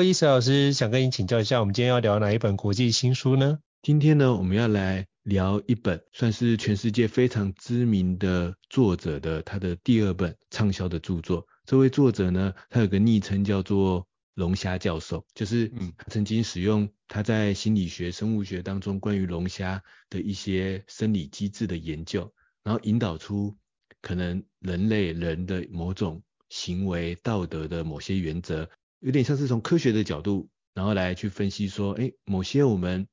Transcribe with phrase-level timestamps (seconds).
[0.00, 3.58] Hello，伊斯老师，想跟你请教一下，我们今天要聊哪一本国际新书呢？
[3.82, 11.46] 今天呢，我们要来聊一本算是全世界非常知名的作者的他的第二本畅销的著作。
[11.66, 22.32] 这位作者呢，他有个昵称叫做龙虾教授，就是嗯，曾经使用他在心理学、生物学当中关于龙虾的一些生理机制的研究，
[22.64, 23.54] 然后引导出
[24.00, 28.66] 可能人类人的某种行为道德的某些原则。
[29.00, 33.08] 有点像是从科学的角度，然后来去分析说，哎，某些我们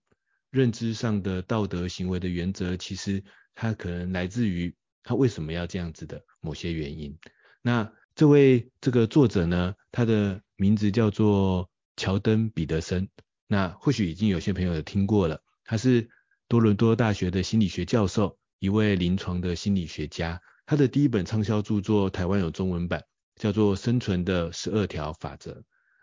[0.51, 3.23] 认知上的道德行为的原则，其实
[3.55, 7.17] 它可能来自于他为什么要这样子的某些原因。
[7.61, 13.09] 那这位这个作者呢，他的名字叫做乔登彼得森。
[13.47, 16.09] 那或许已经有些朋友有听过了，他是
[16.49, 20.41] 多伦多大学的心理学教授，一位临床的心理学家。
[20.65, 23.03] 他的第一本畅销著作，台湾有中文版，
[23.35, 25.51] 叫做《生存的十二条法则》。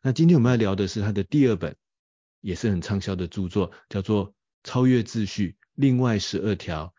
[0.06, 1.74] 那今天我们要聊的是他的第二本，
[2.42, 6.94] 也是很畅销的著作，叫做《超越秩序：另外十二条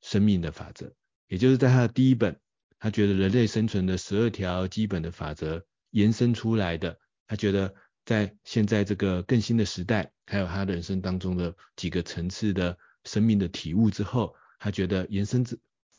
[0.00, 0.86] 生命的法则》。
[1.28, 2.40] 也就是在他的第一本，
[2.80, 6.98] 他觉得人类生存的十二条基本的法则延伸出来的。
[7.28, 7.72] 他觉得
[8.04, 15.46] 在现在这个更新的时代，还有他人生当中的几个层次的生命的体悟之后，他觉得延伸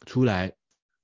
[0.05, 0.51] 出来，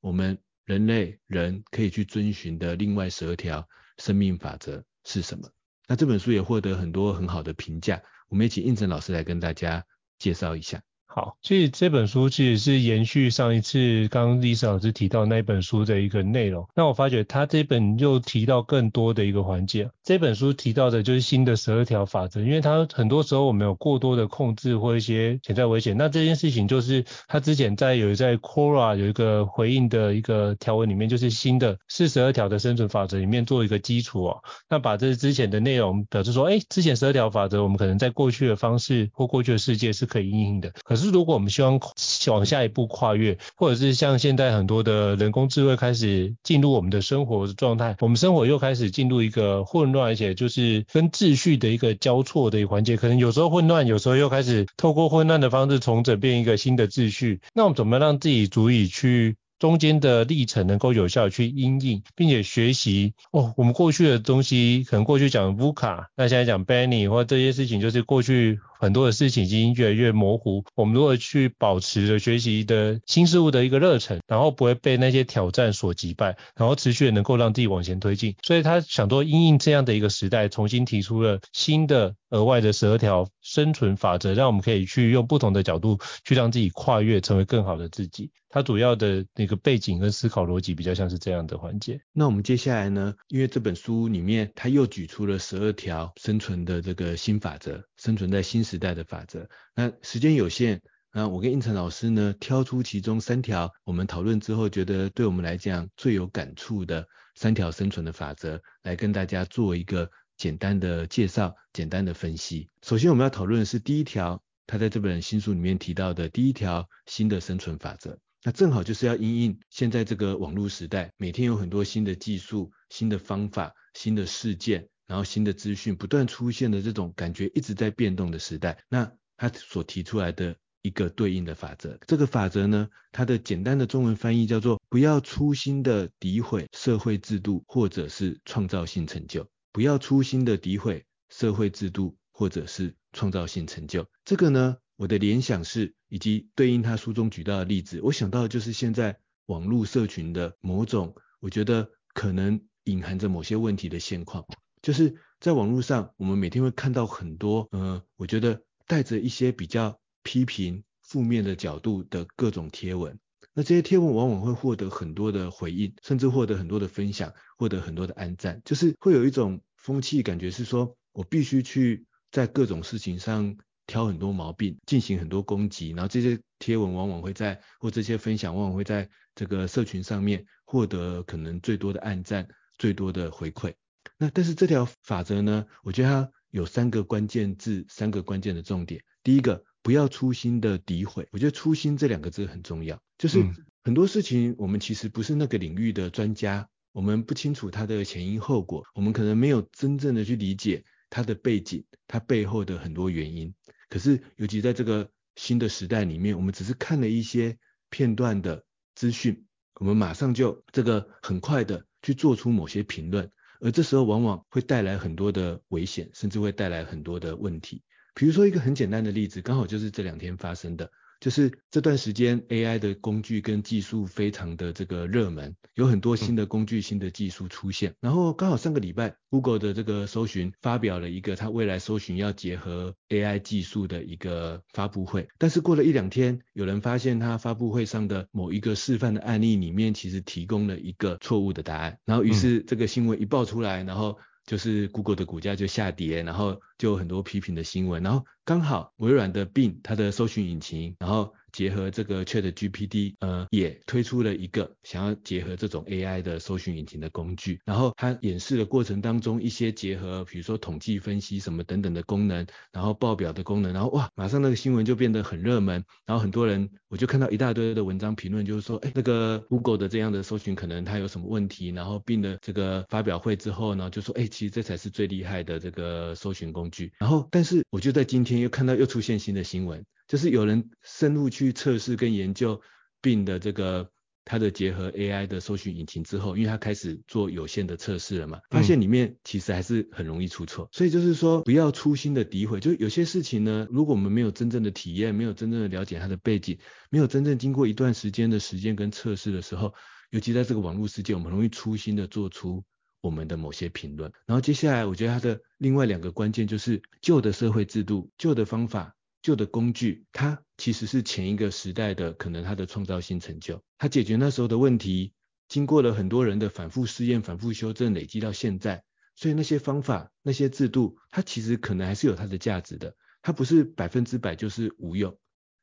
[0.02, 3.66] 我们人类人可以去遵循的另外十二条
[3.98, 4.84] 生命法则。
[5.08, 5.50] 是什么？
[5.88, 9.86] 那这本书也获得很多很好的评价，我们也请应成老师来跟大家
[10.20, 10.82] 介绍一下。
[11.18, 16.68] 好，所以这本书其实是延续上一次刚刚伊斯老师提到那一本书的一个内容。
[16.76, 19.90] 那我发觉他这本又提到更多的一个环节。
[20.04, 25.98] 这本书提到的就是新的十二条法则，因为他很多时候我们有过多的控制或一些潜在危险。
[25.98, 34.38] 那这件事情就是他之前在有在 Quora 有一个回应的一个条文里面，就是新的四十二条的生存法则里面做一个基础哦。
[34.70, 41.07] 那把这之前的内容表示说，哎，之前十二条法则我们可能在过去的方式或过去的世界是可以应用的，可是。
[41.08, 41.80] 是如果我们希望
[42.28, 57.40] 往下一步跨越，或者是像现在很多的人工智慧开始进入我们的生活状态，我们生活又开始进入一个混乱，而且就是跟秩序的一个交错的一个环节，可能有时候混乱，有时候又开始透过混乱的方式重整变一个新的秩序。
[57.54, 68.60] 那我们怎么让自己足以去中间的历程能够有效去因应，并且学习哦，我们过去的东西，可能过去讲 VUCA，那现在讲 Benny 或这些事情，就是过去。
[68.80, 78.36] 很多的事情已经越来越模糊，我们如何去保持着学习的新事物的一个热忱，然后不会被那些挑战所击败，然后持续的能够让自己往前推进。
[78.44, 88.32] 所以他想说，因应这样的一个时代，重新提出了新的额外的十二条生存法则，让我们可以去用不同的角度去让自己跨越，成为更好的自己。
[88.50, 92.00] 他主要的那个背景跟思考逻辑比较像是这样的环节。
[92.14, 99.48] 那我们接下来呢，因为这本书里面他又举出了十二条生存的这个新法则，生存在新时代的法则。
[99.74, 100.82] 那时间有限，
[101.14, 112.68] 那我跟胤丞老师呢，挑出其中三条，我们讨论之后觉得对我们来讲最有感触的三条生存的法则，来跟大家做一个简单的介绍、简单的分析。
[112.84, 118.20] 首先我们要讨论的是第一条，他在这本新书里面提到的第一条新的生存法则。
[118.44, 144.78] 那正好就是要因应现在这个网络时代，每天有很多新的技术、新的方法、新的事件，然后新的资讯不断出现的这种感觉一直在变动的时代，那他所提出来的一个对应的法则，这个法则呢，它的简单的中文翻译叫做不要粗心的诋毁社会制度或者是创造性成就，不要粗心的诋毁社会制度或者是创造性成就，这个呢。
[145.00, 154.44] 我的联想是，以及对应他书中举到的例子，我想到的就是现在网络社群的某种，我觉得可能隐含着某些问题的现况，
[154.88, 163.20] 就是在网络上，我们每天会看到很多，呃，我觉得带着一些比较批评、负面的角度的各种贴文，
[163.54, 173.58] 那这些贴文往往会获得很多的回应，甚至获得很多的分享，获得很多的按赞，就是会有一种风气，感觉是说我必须去在各种事情上。
[173.88, 182.48] 挑很多毛病，进行很多攻击，然后这些贴文往往会在或这些分享往往会在这个社群上面获得可能最多的暗赞、
[182.78, 183.74] 最多的回馈。
[184.18, 189.04] 那但是这条法则呢，我觉得它有三个关键字，三个关键的重点。
[189.24, 191.28] 第一个，不要粗心的诋毁。
[191.32, 193.46] 我觉得粗心这两个字很重要，就是
[193.84, 203.54] 很多事情我们其实不是那个领域的专家，我们不清楚它的前因后果，我们可能没有真正的去理解它的背景，它背后的很多原因。
[203.90, 207.58] 可是尤其在这个新的时代里面，我们只是看了一些
[207.90, 208.66] 片段的
[208.96, 213.32] 资讯，我们马上就这个很快的去做出某些评论。
[213.60, 217.84] 而这时候往往会带来很多的危险，甚至会带来很多的问题。
[218.14, 220.90] 比如说一个很简单的例子，刚好就是这两天发生的。
[221.20, 227.96] 就是这段时间 AI 的工具跟技术非常的这个热门，有很多新的工具、新的技术出现。
[228.00, 235.28] 然后刚好上个礼拜，Google 的这个搜寻发表了一个它未来搜寻要结合 AI 技术的一个发布会。
[235.38, 241.98] 但是过了一两天，有人发现它发布会上的某一个示范的案例里面，其实提供了一个错误的答案。
[242.06, 244.18] 然后于是这个新闻一爆出来，然后
[244.48, 248.02] 就是 Google 的股价就下跌，然后就有很多批评的新闻。
[248.02, 279.84] 然后刚好微软的 Bing 它的搜寻引擎，然后结合这个 ChatGPT，呃，也推出了一个想要结合这种 AI 的搜寻引擎的工具，然后它演示的过程当中，一些结合，比如说统计分析什么等等的功能，然后报表的功能，然后哇，马上那个新闻就变得很热门，然后很多人我就看到一大堆的文章评论，就是说，哎，那个 Google 的这样的搜寻可能它有什么问题，然后 Bing 的这个发表会之后呢，就说，哎，其实这才是最厉害的这个搜寻工具，然后但是我就在今天又看到又出现新的新闻。
[280.08, 282.62] 就是有人深入去测试跟研究
[283.02, 283.92] Bing 的这个
[284.26, 290.68] 它的结合 AI 的搜寻引擎之后，因为它开始做有限的测试了嘛，发现里面其实还是很容易出错。
[290.72, 296.58] 所以就是说不要粗心的诋毁，就有些事情呢，如果我们没有真正的体验，没有真正的了解它的背景，
[296.90, 299.74] 没有真正经过一段时间的实践跟测试的时候，
[300.10, 302.62] 尤其在这个网络世界，我们容易粗心的做出
[303.00, 304.12] 我们的某些评论。
[304.26, 308.94] 然后接下来我觉得它的另外两个关键就是旧的社会制度、旧的方法。
[309.22, 315.14] 旧的工具，它其实是前一个时代的可能它的创造性成就，它解决那时候的问题，
[315.48, 318.84] 经过了很多人的反复试验、反复修正，累积到现在，
[319.16, 325.18] 所以那些方法、那些制度，它其实可能还是有它的价值的，它不是百分之百就是无用，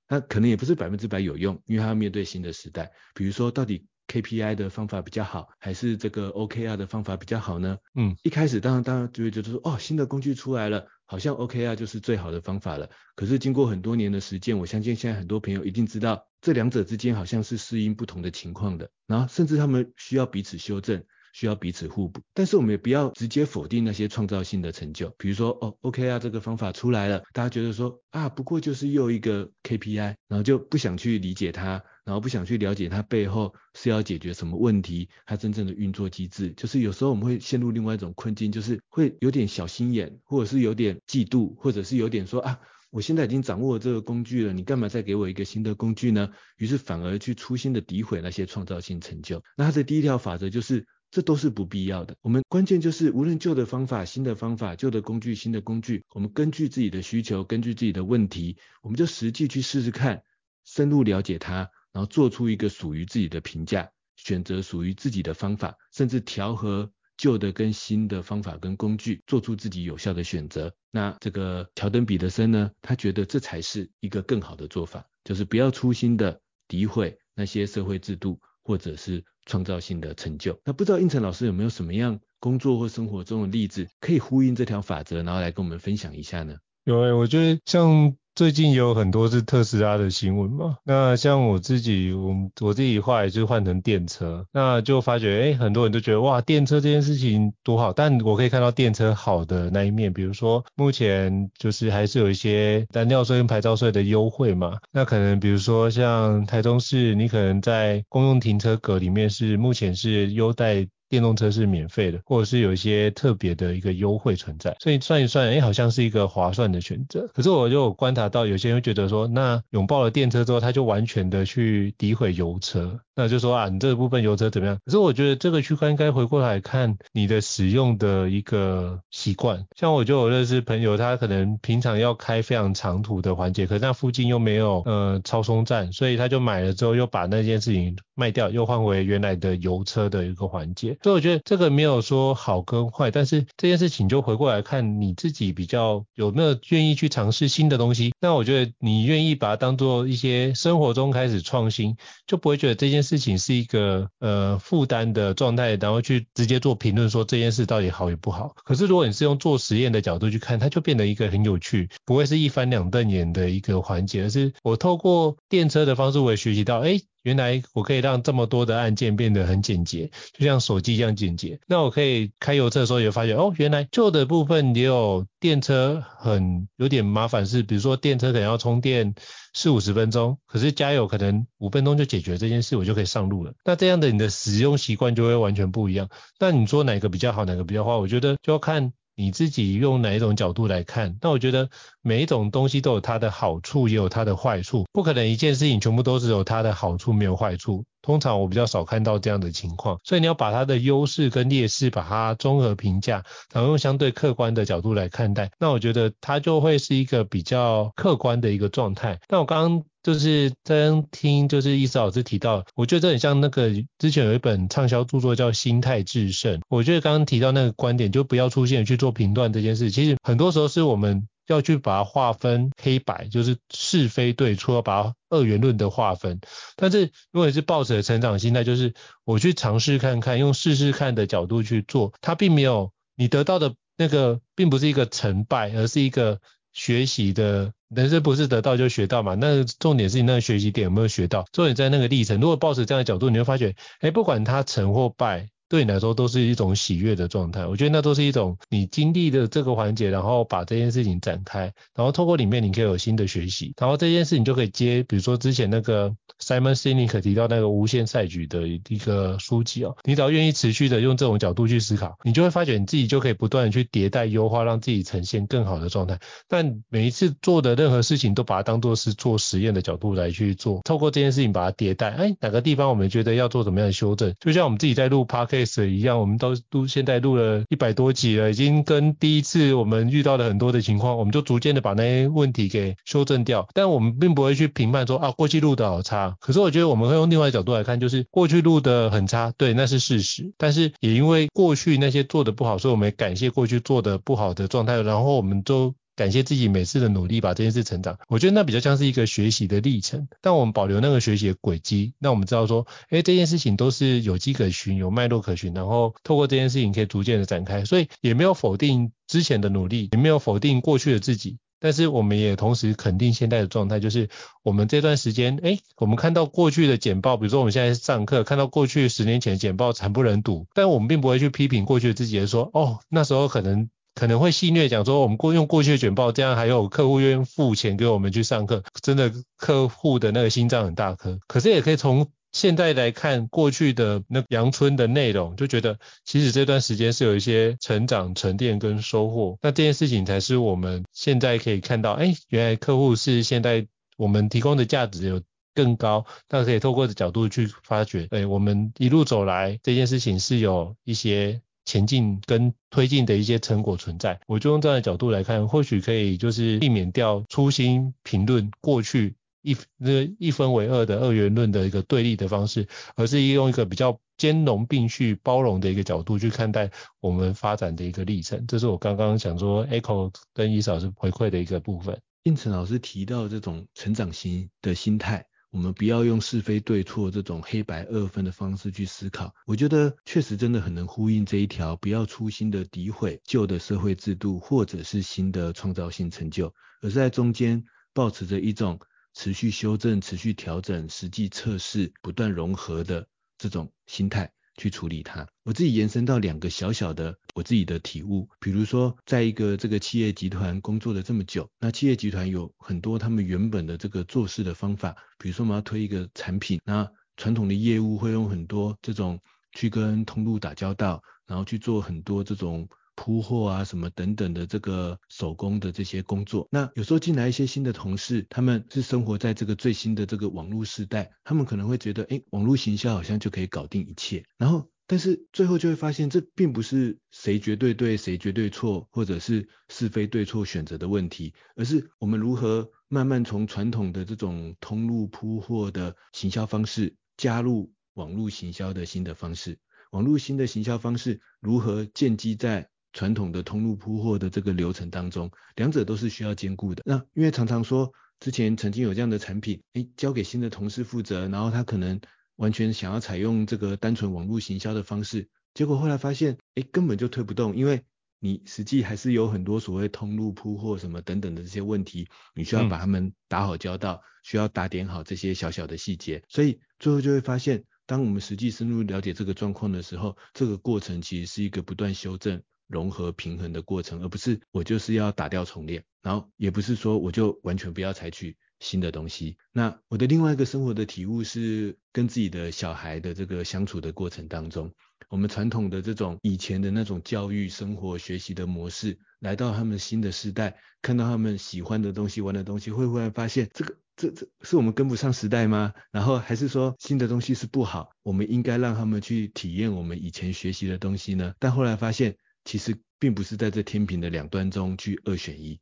[0.09, 3.87] 它可能也不是百分之百有用，因为它要面对新的时代，比如说到底。
[4.06, 7.79] KPI 的方法比较好，还是这个 OKR 的方法比较好呢？
[7.95, 12.89] 嗯，一开始当然当然就会觉得说，哦，新的工具出来了，好像 OK 啊就是最好的方法了。
[13.15, 21.05] 可是经过很多年的实践，我相信现在很多朋友一定知道，这两者之间好像是适应不同的情况的，然后甚至他们需要彼此修正。
[21.35, 25.13] 需要彼此互补，但是我们也不要直接否定那些创造性的成就。
[25.19, 36.53] 比如说，哦，OK 啊，这个方法出来了，大家觉得说啊，不过就是又一个 KPI，然后就不想去理解它，然后不想去了解它背后是要解决什么问题，它真正的运作机制。
[36.53, 42.61] 就是有时候我们会陷入另外一种困境，就是会有点小心眼，或者是有点嫉妒，或者是有点说啊，
[42.91, 46.31] 我现在已经掌握这个工具了，你干嘛再给我一个新的工具呢？
[46.59, 49.43] 于是反而去粗心的诋毁那些创造性成就。
[49.57, 50.87] 那它的第一条法则就是。
[51.15, 52.17] 这都是不必要的。
[52.23, 60.25] 我们关键就是，无论旧的方法、新的方法、旧的工具、新的工具，我们根据自己的需求，根据自己的问题，我们就实际去试试看，
[60.65, 70.75] 深入了解它，然后做出一个属于自己的评价，选择属于自己的方法，甚至调和旧的跟新的方法跟工具，做出自己有效的选择。
[70.91, 79.25] 那这个乔登彼得森呢，他觉得这才是一个更好的做法，就是不要粗心的诋毁那些社会制度，或者是。
[79.46, 80.58] 创造性的成就。
[80.65, 86.56] 那不知道应成老师有没有什么样工作或生活中的例子，可以呼应这条法则，然后来跟我们分享一下呢？
[86.84, 88.17] 有诶，我觉得像。
[88.34, 110.88] 最近有很多是特斯拉的新闻嘛，那像我自己，我我自己后来就换成电车，那就发觉，哎，很多人都觉得哇，电车这件事情多好，但我可以看到电车好的那一面，比如说目前就是还是有一些燃料税跟牌照税的优惠嘛，那可能比如说像台中市，你可能在公用停车格里面是目前是优待。
[111.15, 117.31] 电动车是免费的，或者是有一些特别的一个优惠存在，所以算一算，哎，好像是一个划算的选择。
[117.33, 124.77] 可是我就观察到，有些人会觉得说，那拥抱了电车之后，他就完全的去诋毁油车，那就说啊，你这个部分油车怎么样？
[124.85, 129.65] 可是我觉得这个区块应该回过来看你的使用的一个习惯。
[129.77, 140.97] 像我就有认识朋友，他可能平常要开非常长途的环节，可是那附近又没有呃超充站，所以他就买了之后又把那件事情卖掉，又换回原来的油车的一个环节。
[141.05, 148.15] 所以我觉得这个没有说好跟坏，但是这件事情就回过来看你自己比较有没有愿意去尝试新的东西。
[148.23, 151.94] 那我觉得你愿意把它当做一些生活中开始创新，
[152.27, 158.55] 就不会觉得这件事情是一个呃负担的状态，然后去直接做评论说这件事到底好与不好。
[158.65, 166.99] 可是如果你是用做实验的角度去看，它就变得一个很有趣，不会是一翻两瞪眼的一个环节，而是我透过电车的方式，我也学习到，哎。
[167.25, 171.59] 原来我可以让这么多的按键变得很简洁，就像手机一样简洁。
[171.67, 179.15] 那我可以开油车的时候也发现，哦，原来旧的部分也有电车很有点麻烦，是比如说电车可能要充电
[179.55, 183.55] 四五十分钟，可是加油可能五分钟就解决这件事，我就可以上路了。
[183.65, 186.09] 那这样的你的使用习惯就会完全不一样。
[186.39, 187.97] 那你说哪个比较好，哪个比较坏？
[187.97, 188.93] 我觉得就要看。
[189.17, 191.17] 你自己用哪一种角度来看？
[191.21, 191.71] 那我觉得
[192.05, 197.82] 每一种东西都有它的好处，也有它的坏处，不可能一件事情全部都是有它的好处，没有坏处。
[198.03, 209.19] 通常我比较少看到这样的情况，所以你要把它的优势跟劣势把它综合评价，然后用相对客观的角度来看待，那我觉得它就会是一个比较客观的一个状态。
[209.29, 209.84] 那我刚刚。
[210.05, 216.58] 就是在听，就是易思老师提到，我觉得这很像那个之前有一本畅销著作叫《心态致胜》。
[216.69, 219.91] 我觉得刚刚提到那个观点，就不要出现去做评断这件事。
[219.91, 226.41] 其实很多时候是我们要去把它划分黑白，就是是非对错，把它二元论的划分。
[226.77, 236.41] 但是如果你是抱着成长心态，就是我去尝试看看，用试试看的角度去做，它并没有你得到的那个，并不是一个成败，而是一个。
[236.77, 239.36] 学习的人生不是得到就学到嘛？
[239.36, 241.44] 那重点是你那个学习点有没有学到？
[241.53, 242.41] 重点在那个历程。
[242.41, 245.51] 如果抱持这样的角度，你会发觉，哎，不管它成或败。
[245.75, 251.63] 对你来说都是一种喜悦的状态，我觉得那都是一种你经历的这个环节，然后把这件事情展开，
[251.97, 266.21] 然后透过里面你可以有新的学习，然后这件事情就可以接，比如说之前那个 Simon Sinek 提到那个无限赛局的一个书籍哦，你只要愿意持续的用这种角度去思考，你就会发觉你自己就可以不断的去迭代优化，让自己呈现更好的状态。
[266.47, 275.25] 但每一次做的任何事情都把它当做是做实验的角度来去做，透过这件事情把它迭代，哎，哪个地方我们觉得要做怎么样的修正，就像我们自己在录
[275.65, 275.85] yes。
[275.87, 283.67] 一样，我们都都，现在录了一百多集了，已经跟第一次我们遇到了很多的情况，我们就逐渐的把那些问题给修正掉。
[283.75, 286.37] 但我们并不会去评判说啊，过去录的好差。
[286.41, 290.53] 可是我觉得我们会用另外一角度来看，就是过去录的很差，对，那是事实。
[290.59, 295.94] 但是也因为过去那些做的不好，所以我们感谢过去做的不好的状态，然后我们都。
[296.17, 298.19] 感谢自己每次的努力，把这件事成长。
[298.29, 314.29] 我觉得那比较像是一个学习的历程，但我们保留那个学习的轨迹，那我们知道说，哎，这件事情都是有迹可循，有脉络可循，然后透过这件事情可以逐渐的展开，所以也没有否定之前的努力，也没有否定过去的自己，但是我们也同时肯定现在的状态，就是
[314.63, 323.89] 我们这段时间，哎，我们看到过去的简报，比如说我们现在上课看到过去十年前的简报惨不忍睹，但我们并不会去批评过去的自己，说，哦，那时候可能。
[324.15, 331.39] 可能会戏谑讲说，我们过用过去的卷报，这样还有客户愿意付钱给我们去上课，真的客户的那个心脏很大颗。
[331.49, 339.59] 可是也可以从现在来看过去的那阳春的内容，就觉得其实这段时间是有一些成长、沉淀跟收获。
[339.61, 343.85] 那这件事情才是我们现在可以看到，哎，原来客户是现在
[344.17, 345.43] 我们提供的价值有
[345.75, 351.61] 更高，那可以透过的角度去发掘，哎，我们一路走来这件事情是有一些。
[351.84, 362.86] 前进跟推进的一些成果存在，我就用这样的角度来看，或许可以就是避免掉粗心评论过去一那一分为二的二元论的一个对立的方式，
[363.17, 368.67] 而是用一个比较兼容并蓄、包容的一个角度去看待我们发展的一个历程。
[368.67, 372.20] 这是我刚刚想说 Echo 跟易老师回馈的一个部分。
[372.43, 375.46] 应成老师提到这种成长型的心态。
[375.75, 389.01] 我们不要用是非对错这种黑白二分的方式去思考，我觉得确实真的很能呼应这一条，不要粗心的诋毁旧的社会制度或者是新的创造性成就，而是在中间保持着一种
[389.35, 393.27] 持续修正、持续调整、实际测试、不断融合的
[393.59, 394.54] 这种心态。
[394.77, 395.47] 去处理它。
[395.65, 409.41] 我自己延伸到两个小小的我自己的体悟，比如说，在一个这个企业集团工作了这么久，那企业集团有很多他们原本的这个做事的方法，比如说我们要推一个产品，那传统的业务会用很多这种
[409.73, 412.89] 去跟通路打交道，然后去做很多这种。
[413.15, 424.44] 铺货啊，什么等等的这个手工的这些工作，那有时候进来一些新的同事，他们是生活在这个最新的这个网络时代，他们可能会觉得，哎，网络行销好像就可以搞定一切。
[424.56, 439.79] 然后，但是最后就会发现，这并不是谁绝对对，谁绝对错，或者是是非对错选择的问题，而是我们如何慢慢从传统的这种通路铺货的行销方式，加入网络行销的新的方式。
[440.11, 447.03] 网络新的行销方式如何建基在传统的通路铺货的这个流程当中，两者都是需要兼顾的。
[447.06, 452.21] 那因为常常说，之前曾经有这样的产品，诶，交给新的同事负责，然后他可能
[452.56, 458.03] 完全想要采用这个单纯网络行销的方式，结果后来发现，诶，根本就推不动，因为
[458.41, 479.56] 你实际还是有很多所谓通路铺货什么等等的这些问题，你需要把他们打好交道，嗯、需要打点好这些小小的细节，所以最后就会发现，当我们实际深入了解这个状况的时候，这个过程其实是一个不断修正、融合、平衡的过程，而不是我就是要打掉重练，然后也不是说我就完全不要采取新的东西。
[479.72, 484.93] 那我的另外一个生活的体悟是跟自己的小孩的这个相处的过程当中。
[485.31, 495.93] 我们传统的这种以前的那种教育、生活、学习的模式，来到他们新的时代，看到他们喜欢的东西、玩的东西，会忽然发现，这个这这是我们跟不上时代吗？
[496.12, 501.55] 然后还是说新的东西是不好，我们应该让他们去体验我们以前学习的东西呢？
[501.58, 505.81] 但后来发现，其实并不是在这天平的两端中去二选一，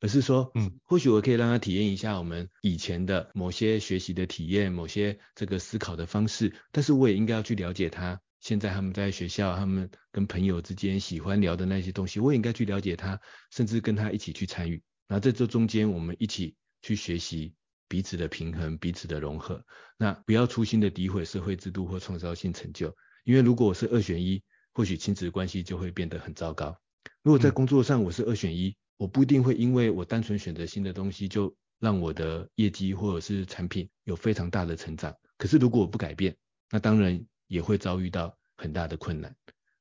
[0.00, 8.20] 而是说，嗯，或许我可以让他体验一下我们以前的某些学习的体验、某些这个思考的方式，但是我也应该要去了解他。
[8.40, 14.82] 现在他们在学校，他们跟朋友之间喜欢聊的那些东西，我也应该去了解他，甚至跟他一起去参与。
[15.08, 17.54] 那在这中间，我们一起去学习
[17.88, 19.64] 彼此的平衡、彼此的融合。
[19.96, 24.42] 那不要粗心的诋毁社会制度或创造性成就，因为如果我是二选一，
[24.76, 26.76] 或许亲子关系就会变得很糟糕。
[27.22, 35.16] 如果在工作上我是二选一，我不一定会因为我单纯选择新的东西，就让我的业绩或者是产品有非常大的成长。
[35.38, 36.36] 可是如果我不改变，
[36.70, 37.26] 那当然。
[37.48, 39.32] 也会遭遇到很大的困难，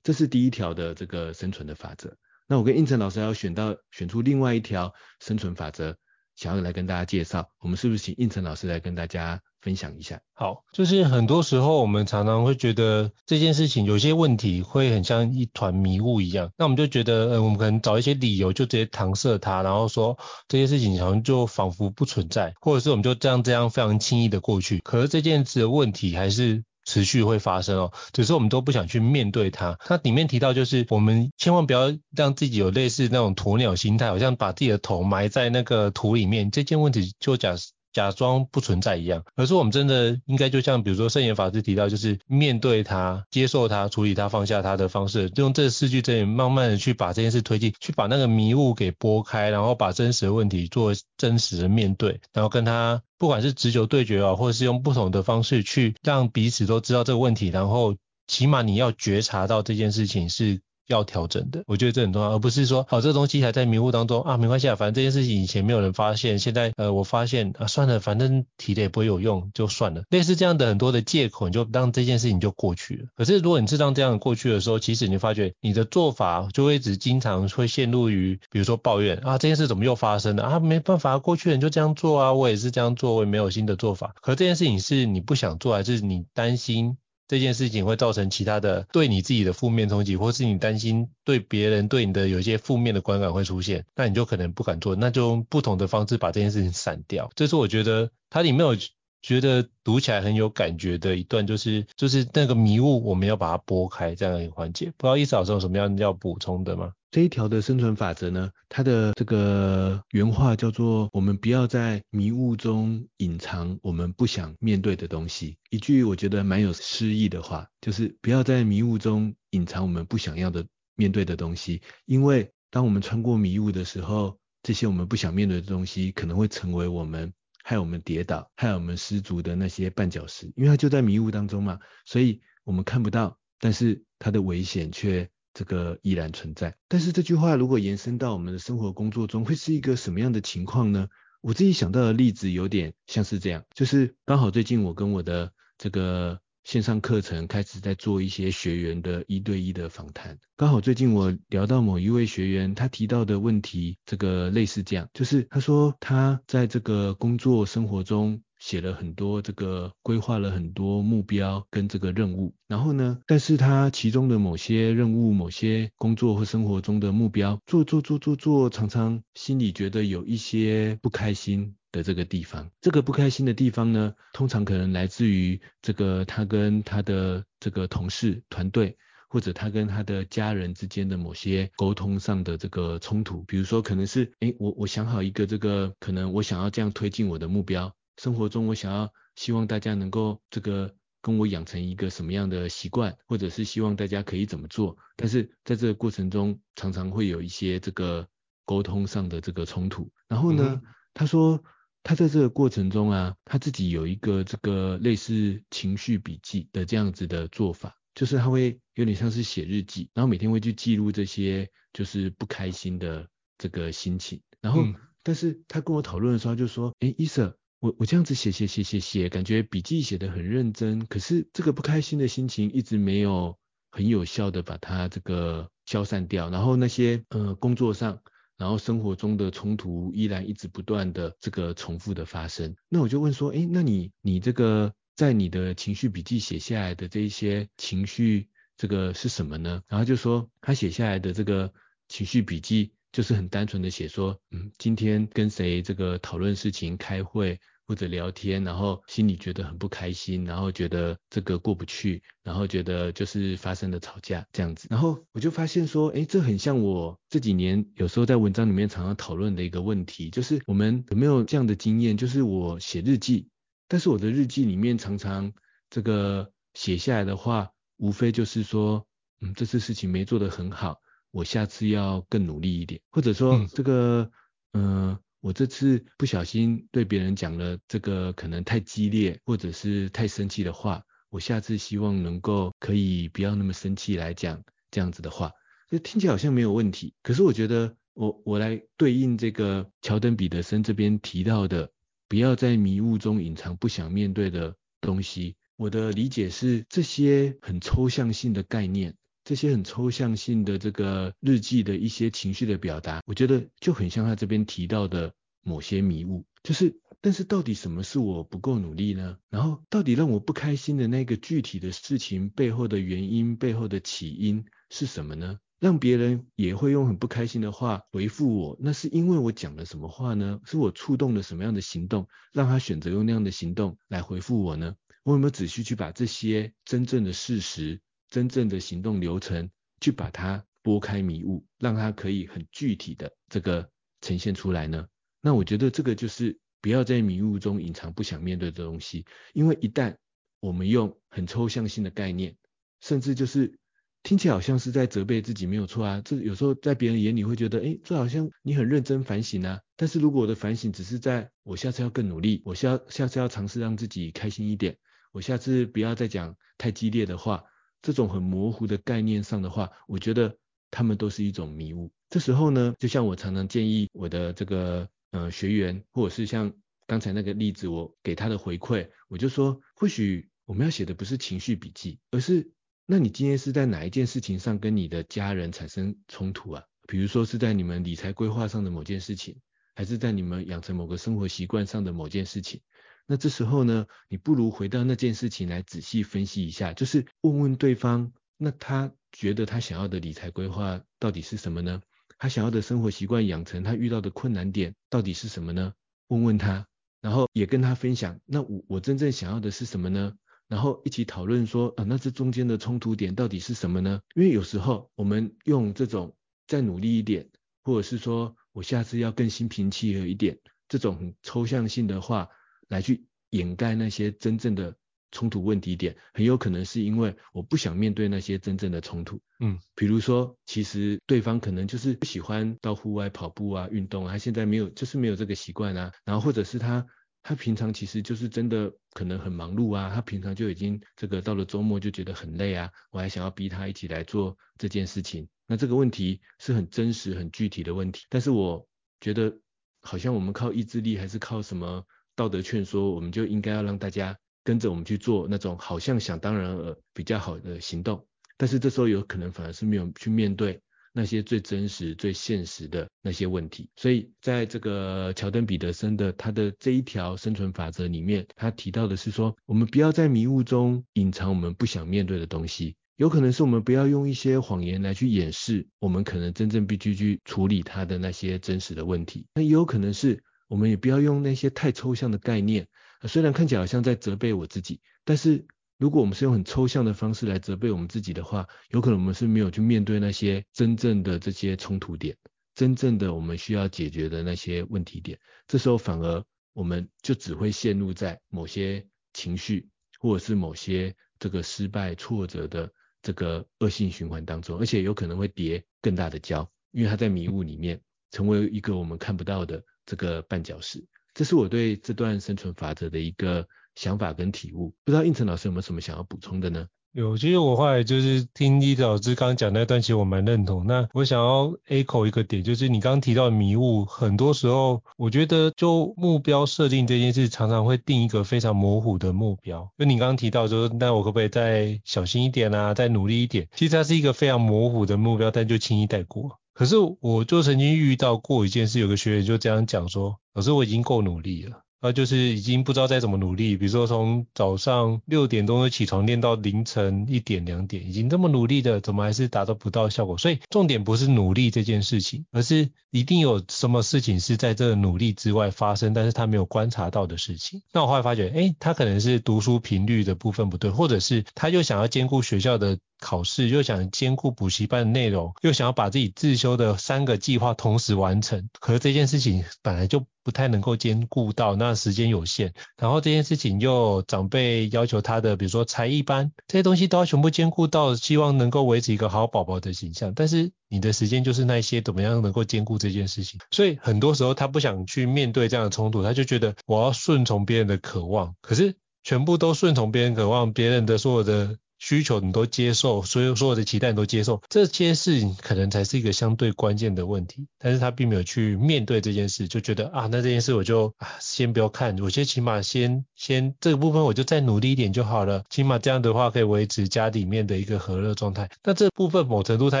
[0.02, 2.16] 这是第一条的这个生存的法则。
[2.48, 5.96] 那我跟应成老师要选到选出另外一条生存法则，
[6.34, 7.48] 想要来跟大家介绍。
[7.60, 10.20] 我们是不是请应成老师来跟大家分享一下？
[10.34, 24.80] 好，就是很多时候我们常常会觉得这件事情有些问题会很像一团迷雾一样，那我们就觉得，呃，我们可能找一些理由就直接搪塞它，然后说这些事情好像就仿佛不存在，或者是我们就这样这样非常轻易的过去。
[24.80, 26.64] 可是这件事的问题还是。
[26.84, 29.78] 持续会发生哦，只是我们都不想去面对它。
[29.84, 37.54] 它里面提到就是，我们千万不要让自己有类似那种鸵鸟心态，好像把自己的头埋在那个土里面，这件问题就假
[37.92, 60.60] 假装不存在一样，而是我们真的应该就像比如说圣严法师提到，就是面对他、接受他、处理他、放下他的方式，用这四句真言慢慢的去把这件事推进，去把那个迷雾给拨开，然后把真实的问题做真实的面对，然后跟他不管是直球对决啊，或者是用不同的方式去让彼此都知道这个问题，然后起码你要觉察到这件事情是。
[60.88, 70.02] 要调整的，我觉得这很重要，而不是说，好，这个东西还在迷雾当中啊，没关系啊，反正这件事情以前没有人发现，现在呃我发现啊，算了，反正提了也不会有用，就算了。
[70.10, 73.08] 类似这样的很多的借口，你就让这件事情就过去了。
[73.16, 80.58] 可是如果你是让这样过去的时候，其实你发觉你的做法就会一直经常会陷入于，比如说抱怨啊，这件事怎么又发生了啊？
[80.58, 84.14] 没办法，过去人就这样做啊，我也是这样做，我也没有新的做法。
[84.20, 86.96] 可这件事情是你不想做，还是你担心？
[87.32, 97.30] 这件事情会造成其他的对你自己的负面冲击，或是你担心对别人对你的有一些负面的观感会出现，那你就可能不敢做，那就用不同的方式把这件事情散掉。
[97.34, 98.76] 这是我觉得它里面有
[99.22, 104.86] 觉得读起来很有感觉的一段，就是就是那个迷雾我们要把它拨开这样一个环节。
[104.96, 106.92] 不知道伊嫂有什么样要补充的吗？
[107.12, 115.56] 这一条的生存法则呢，它的这个原话叫做“我们不要在迷雾中隐藏我们不想面对的东西”。
[115.68, 120.64] 一句我觉得蛮有诗意的话，就是不要在迷雾中隐藏我们不想要的
[120.96, 127.30] 面对的东西，因为当我们穿过迷雾的时候，这些我们不想面对的东西可能会成为我们
[127.62, 135.30] 害我们跌倒、害我们失足的那些绊脚石，因为它就在迷雾当中嘛，所以我们看不到，但是它的危险却。
[135.54, 141.08] 这个依然存在，但是这句话如果延伸到我们的生活工作中，会是一个什么样的情况呢？
[141.42, 158.42] 我自己想到的例子有点像是这样，就是刚好最近我跟我的这个线上课程开始在做一些学员的一对一的访谈，刚好最近我聊到某一位学员，他提到的问题，这个类似这样，就是他说他在这个工作生活中。
[158.62, 171.74] 写了很多这个规划了很多目标跟这个任务，然后呢，但是他其中的某些任务、某些工作或生活中的目标，做做做做做，常常心里觉得有一些不开心。
[171.92, 172.68] 的这个地方。
[172.80, 178.96] 这个不开心的地方呢，通常可能来自于这个他跟他的这个同事团队，
[179.28, 183.42] 或者他跟他的家人之间的某些沟通上的这个冲突。
[183.44, 187.94] 比如说，可能是，诶，我我想好一个这个，可能我想要这样推进我的目标。
[188.16, 194.96] 生活中，我想要希望大家能够这个跟我养成一个什么样的习惯，或者是希望大家可以怎么做。
[195.16, 198.28] 但是在这个过程中，常常会有一些这个
[198.66, 200.10] 沟通上的这个冲突。
[200.28, 200.82] 然后呢，嗯、
[201.14, 201.64] 他说
[202.02, 214.40] 他在这个过程中啊，他自己有一个这个类似情绪笔记的这样子的做法，就是他会有点像是写日记，然后每天会去记录这些就是不开心的这个心情。
[214.60, 217.56] 然后，嗯、但是他跟我讨论的时候，他就说，诶，伊瑟。
[217.80, 223.58] 我我这样子写写写写写，感觉笔记写得很认真，可是这个不开心的心情一直没有
[223.90, 228.20] 很有效的把它这个消散掉，然后那些呃工作上，
[228.58, 232.74] 然后生活中的冲突依然一直不断的这个重复的发生。
[232.88, 239.82] 那我就问说，诶，那你你这个在你的情绪笔记写下来的这一些情绪，这个是什么呢？
[239.88, 241.72] 然后就说他写下来的这个
[242.08, 247.60] 情绪笔记就是很单纯的写说，嗯，今天跟谁这个讨论事情开会。
[247.86, 262.16] 或者聊天，然后心里觉得很不开心，然后觉得这个过不去，然后觉得就是发生了吵架这样子，然后我就发现说，诶，这很像我这几年有时候在文章里面常常讨论的一个问题，就是我们有没有这样的经验？
[262.16, 263.48] 就是我写日记，
[263.88, 265.52] 但是我的日记里面常常
[265.90, 269.06] 这个写下来的话，无非就是说，
[269.40, 274.30] 嗯，这次事情没做得很好，我下次要更努力一点，或者说这个，
[274.72, 275.08] 嗯。
[275.08, 285.50] 呃我这次不小心对别人讲了这个可能太激烈或者是太生气的话，我下次希望能够可以不要那么生气来讲这样子的话，
[285.90, 287.12] 就听起来好像没有问题。
[287.24, 291.90] 可是我觉得我我来对应这个乔登彼得森这边提到的，
[292.28, 295.56] 不要在迷雾中隐藏不想面对的东西。
[295.76, 299.16] 我的理解是这些很抽象性的概念。
[299.52, 309.36] 这些很抽象性的这个日记的一些情绪的表达，我觉得就很像他这边提到的某些迷雾，就是，但是到底什么是我不够努力呢？
[309.50, 315.58] 然后到底让我不开心的那个具体的事情背后的原因，背后的起因是什么呢？
[315.78, 320.60] 让别人也会用很不开心的话回复我，那是因为我讲了什么话呢？
[320.64, 324.94] 是我触动了什么样的行动，让他选择用那样的行动来回复我呢？
[325.24, 328.00] 我有没有仔细去把这些真正的事实？
[328.32, 329.68] 真正的行动流程，
[330.00, 333.90] 去把它拨开迷雾，让它可以很具体的这个
[334.22, 335.06] 呈现出来呢？
[335.42, 340.16] 那我觉得这个就是不要在迷雾中隐藏不想面对的东西，因为一旦
[340.60, 342.56] 我们用很抽象性的概念，
[343.02, 343.78] 甚至就是
[344.22, 349.78] 听起来好像是在责备自己没有错啊，这有时候在别人眼里会觉得，诶，这好像你很认真反省啊。
[349.94, 354.96] 但是如果我的反省只是在我下次要更努力，我下下次要尝试让自己开心一点，
[355.32, 357.62] 我下次不要再讲太激烈的话。
[358.02, 360.58] 这种很模糊的概念上的话，我觉得
[360.90, 362.10] 他们都是一种迷雾。
[362.28, 366.72] 这时候呢，就像我常常建议我的这个呃学员，或者是像
[367.06, 372.72] 刚才那个例子，我给他的回馈，我就说，或许我们要写的不是情绪笔记，而是
[373.06, 376.82] 那你今天是在哪一件事情上跟你的家人产生冲突啊？
[377.06, 379.56] 比如说是在你们理财规划上的某件事情，
[379.94, 382.80] 还是在你们养成某个生活习惯上的某件事情？
[383.26, 392.02] 那这时候呢，你不如回到那件事情来仔细分析一下，就是问问对方，那他觉得他想要的理财规划到底是什么呢？
[392.36, 395.94] 他想要的生活习惯养成，他遇到的困难点到底是什么呢？
[396.26, 396.86] 问问他，
[397.20, 400.34] 然后也跟他分享，那我我真正想要的是什么呢？
[400.68, 404.20] 然后一起讨论说，啊，那这中间的冲突点到底是什么呢？
[404.34, 406.34] 因为有时候我们用这种
[406.66, 407.48] 再努力一点，
[407.84, 410.58] 或者是说我下次要更心平气和一点，
[410.88, 412.50] 这种抽象性的话。
[412.92, 414.94] 来去掩盖那些真正的
[415.30, 419.40] 冲突问题点，很有可能是因为我不想面对那些真正的冲突。
[419.60, 426.12] 嗯，比如说，其实对方可能就是不喜欢到户外跑步啊、运动啊，他现在没有，就是没有这个习惯啊。
[426.26, 427.06] 然后或者是他，
[427.42, 435.48] 他平常其实就是真的可能很忙碌啊，他平常就已经这个到了周末就觉得很累啊，我还想要逼他一起来做这件事情。
[435.66, 438.86] 那这个问题是很真实、很具体的问题，但是我
[439.18, 439.58] 觉得
[440.02, 442.04] 好像我们靠意志力还是靠什么？
[442.34, 450.80] 道德劝说，我们就应该要让大家跟着我们去做那种好像想当然而比较好的行动，但是这时候有可能反而是没有去面对
[451.12, 453.90] 那些最真实、最现实的那些问题。
[453.96, 470.42] 所以在这个乔登彼得森的他的这一条生存法则里面，他提到的是说，我们不要在迷雾中隐藏我们不想面对的东西，有可能是我们不要用一些谎言来去掩饰我们可能真正必须去处理他的那些真实的问题，那也有可能是。
[470.72, 472.88] 我们也不要用那些太抽象的概念，
[473.28, 475.66] 虽然看起来好像在责备我自己，但是
[475.98, 482.34] 如果我们是用很抽象的方式来责备我们自己的话，有可能我们是没有去面对那些真正的这些冲突点，
[482.74, 501.04] 真正的我们需要解决的那些问题点，这时候反而我们就只会陷入在某些情绪或者是某些这个失败挫折的这个恶性循环当中，而且有可能会叠更大的跤，因为它在迷雾里面成为一个我们看不到的这个绊脚石。
[501.34, 504.94] 这是我对这段生存法则的一个想法跟体悟。
[505.04, 506.86] 不知道应成老师有没有什么想要补充的呢？
[507.12, 510.86] 有，其实我后来就是听伊老师刚刚讲那段，其实我蛮认同。
[510.86, 519.92] 那我想要 echo 一个点，就是你刚刚提到迷雾，很多时候我觉得就目标设定这件事，常常会定一个非常模糊的目标。
[519.98, 523.68] 就你刚刚提到说，那我可不可以再小心一点啊，再努力一点？
[523.74, 526.61] 其实它是一个非常模糊的目标，但就轻易带过。
[526.82, 531.84] 可是我就曾经遇到过一件事，有个学员就这样讲说，老师我已经够努力了。
[532.00, 540.36] 那就是已经不知道再怎么努力，比如说从早上六点钟就起床练到凌晨一点两点，已经这么努力的，怎么还是达到不到效果？
[540.36, 547.80] 所以重点不是努力这件事情，而是一定有什么事情是在这个努力之外发生，但是他没有观察到的事情。
[547.92, 573.60] 那我后来发觉，诶，他可能是读书频率的部分不对，或者是他又想要兼顾学校的考试，又想兼顾补习班的内容，又想要把自己自修的三个计划同时完成，可是这件事情本来就不太能够兼顾到，那时间有限，然后这件事情又长辈要求他的，比如说才艺班这些东西都要全部兼顾到，希望能够维持一个好宝宝的形象，但是你的时间就是那些，怎么样能够兼顾这件事情？
[573.70, 581.78] 所以很多时候他不想去面对这样的冲突，他就觉得我要顺从别人的渴望，可是全部都顺从别人渴望，别人的所有的。
[582.02, 587.68] 需求你都接受，所有所有的期待你都接受，这些事情可能才是一个相对关键的问题。
[587.78, 598.68] 但是他并没有去面对这件事，就觉得啊，那这件事我就啊先不要看，我先起码先先这个部分我就再努力一点就好了，起码这样的话可以维持家里面的一个和乐状态。
[598.82, 600.00] 那这部分某程度他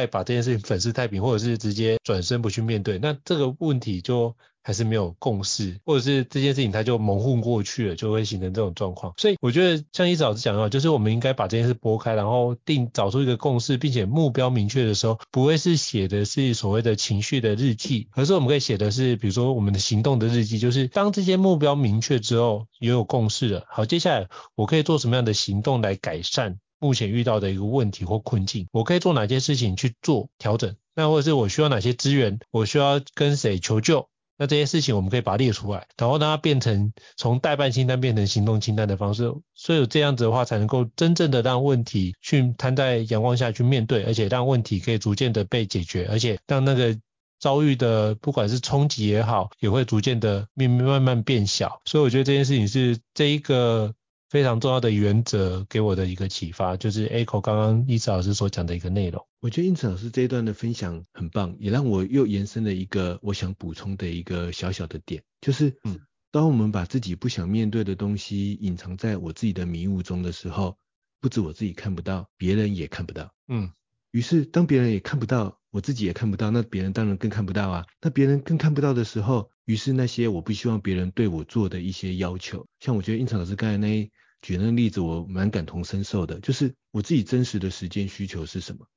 [0.00, 4.36] 也把这件事情粉饰太平，或者是直接转身不去面对，那这个问题就。
[4.62, 9.12] 还是没有共识，或者是这件事情它就蒙混过去了，就会形成这种状况。
[9.16, 23.64] 所以我觉得像伊子老师讲的话，就是我们应该把这件事拨开，然后定找出一个共识，并且目标明确的时候，不会是写的是所谓的情绪的日记，而是我们可以写的是，比如说我们的行动的日记，就是当这些目标明确之后，也有共识了。
[23.68, 28.68] 好，接下来我可以做什么样的行动来改善目前遇到的一个问题或困境？
[28.72, 30.76] 我可以做哪些事情去做调整？
[30.94, 32.38] 那或者是我需要哪些资源？
[32.50, 34.08] 我需要跟谁求救？
[34.38, 46.98] 那这些事情我们可以把它列出来，然后让它变成从待办清单变成行动清单的方式，所以这样子的话，才能够真正的让问题去摊在阳光下去面对，而且让问题可以逐渐的被解决，而且让那个
[47.38, 51.80] 遭遇的不管是冲击也好，也会逐渐的慢慢慢慢变小。
[51.84, 53.94] 所以我觉得这件事情是这一个。
[54.32, 59.26] 非常重要的原则给我的一个启发，就是 echo 刚刚英子老师所讲的一个内容。
[59.40, 70.78] 我觉得英子老师这一段的分享很棒，也让我又延伸了一个我想补充的一个小小的点，就是，嗯，当我们把自己不想面对的东西隐藏在我自己的迷雾中的时候，
[71.20, 73.34] 不止我自己看不到，别人也看不到。
[73.48, 73.70] 嗯，
[74.12, 77.84] 于是当别人也看不到，我自己也看不到，那别人当然更看不到啊。
[78.00, 84.08] 那别人更看不到的时候，于是那些我不希望别人对我做的一些要求，像我觉得胤丞老师刚才那。
[84.44, 88.88] 举那个例子，我蛮感同身受的，就是我自己真实的时间需求是什么？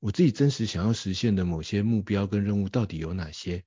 [0.00, 3.62] 我自己真实想要实现的某些目标跟任务到底有哪些？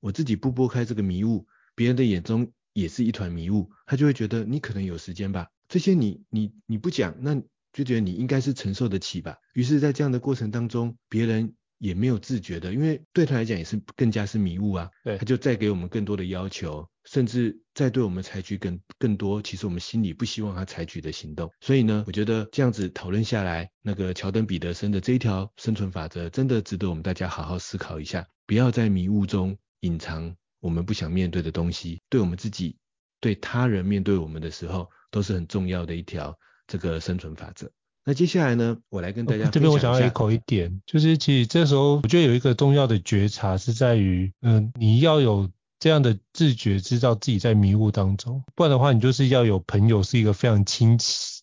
[0.00, 7.40] 我自己不拨开这个迷雾，别人的眼中也是一团迷雾，他就会觉得你可能有时间吧，这些你你你不讲，那
[7.72, 9.36] 就觉得你应该是承受得起吧。
[9.54, 11.54] 于是，在这样的过程当中，别人。
[11.82, 14.88] 也没有自觉的，因为对他来讲也是更加是迷雾啊。
[15.02, 21.50] 对，他就再给我们更多的要求，甚至再对我们采取更更多，其实我们心里不希望他采取的行动。
[21.60, 32.76] 所以呢，我觉得这样子讨论下来，那个乔登彼得森的这一条生存法则，真的值得我们大家好好思考一下，不要在迷雾中隐藏我们不想面对的东西，对我们自己，
[33.18, 36.38] 对他人面对我们的时候，都是很重要的一条
[36.72, 37.70] 这个生存法则。
[38.02, 39.52] 那接下来呢，我来跟大家分享。
[39.52, 50.98] 这边我想要 echo 一点，就是其实这时候我觉得有一个重要的觉察是在于，嗯，你要有这样的自觉，知道自己在迷雾当中，不然的话，你就是要有朋友是一个非常清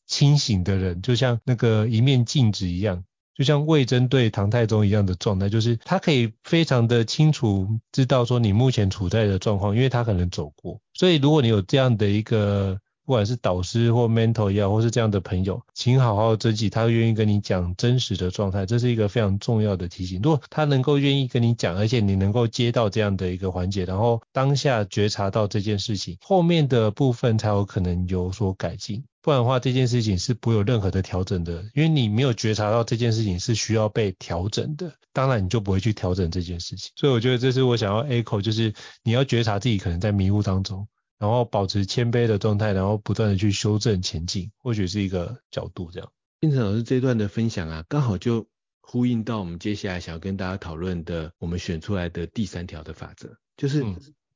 [0.07, 3.03] 清醒的人，就像那个一面镜子一样，
[3.35, 12.81] 就像魏征对唐太宗一样的状态，就是他可以非常的清楚知道说你目前处在的状况，因为他可能走过，所以如果你有这样的一个。
[13.09, 20.21] 不管是导师或 mentor 也好，或是这样的朋友，请好好珍惜他愿意跟你讲真实的状态，这是一个非常重要的提醒。
[20.21, 29.03] 如果他能够愿意跟你讲，而且你能够接到这样的一个环节，然后当下觉察到这件事情，后面的部分才有可能有所改进。
[29.23, 36.91] 不然的话，这件事情是不会有任何的调整的，因为你没有觉察到这件事情是需要被调整的，当然你就不会去调整这件事情。
[36.95, 40.87] 所以我觉得这是我想要 echo，就是你要觉察自己可能在迷雾当中。
[41.19, 46.11] 然后保持谦卑的状态，然后不断的去修正前进，或许是一个角度这样。
[46.39, 48.47] 胤丞老师这一段的分享啊，刚好就
[48.79, 53.83] 呼应到我们接下来想要跟大家讨论的，我们选出来的第三条的法则，就是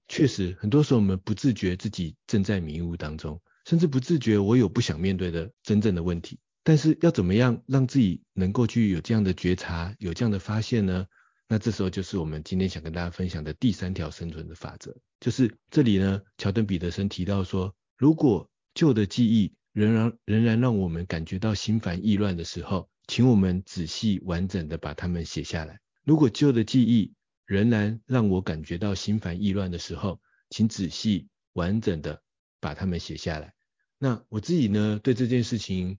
[0.09, 11.07] 确实很多时候我们不自觉自己正在迷雾当中，甚至不自觉我有不想面对的真正的问题，但是要怎么样让自己能够去有这样的觉察，有这样的发现呢？
[11.47, 25.79] 那这时候就是我们今天想跟大家分享的第三条生存的法则，就是这里呢，乔顿彼得森提到说，如果旧的记忆仍然仍然让我们感觉到心烦意乱的时候，请我们仔细完整的把它们写下来。
[26.03, 27.13] 如果旧的记忆
[27.45, 32.21] 仍然让我感觉到心烦意乱的时候，请仔细完整的
[32.59, 33.53] 把它们写下来。
[33.99, 35.97] 那我自己呢，对这件事情，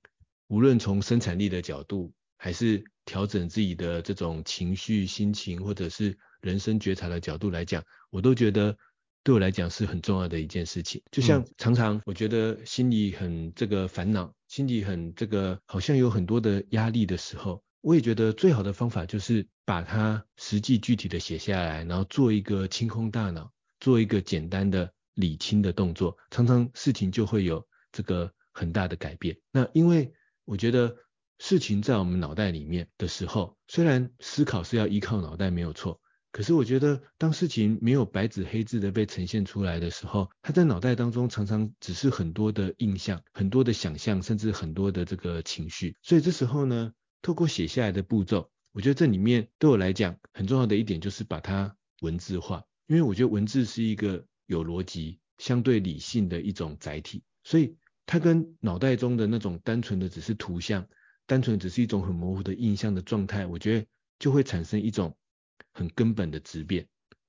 [0.49, 2.13] 无论从生产力的角度，
[2.45, 8.77] 还是调整自己的这种情绪、心情，或者是人生觉察的角度来讲，我都觉得
[9.23, 11.01] 对我来讲是很重要的一件事情。
[11.11, 29.35] 就像常常我觉得心里很这个烦恼，心里很这个好像有很多的压力的时候，我也觉得最好的方法就是把它实际具体的写下来，然后做一个清空大脑，做一个简单的理清的动作，常常事情就会有这个很大的改变。
[29.51, 30.13] 那因为
[30.45, 30.95] 我觉得。
[31.47, 36.01] 事情在我们脑袋里面的时候，虽然思考是要依靠脑袋没有错，
[36.33, 45.95] 可是我觉得当事情没有白纸黑字的被呈现出来的时候，它在脑袋当中常常只是很多的印象、很多的想象，甚至很多的这个情绪。
[46.01, 57.77] 所以这时候呢，透过写下来的步骤，我觉得这里面对我来讲很重要的一点就是把它文字化，因为我觉得文字是一个有逻辑、相对理性的一种载体，所以
[58.07, 60.89] 它跟脑袋中的那种单纯的只是图像。
[61.27, 63.87] 单纯只是一种很模糊的印象的状态，我觉得
[64.19, 65.17] 就会产生一种
[65.73, 66.87] 很根本的质变，